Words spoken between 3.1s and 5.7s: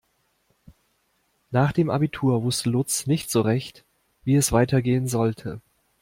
so recht, wie es weitergehen sollte.